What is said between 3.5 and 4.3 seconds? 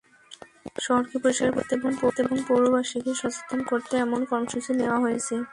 করতে এমন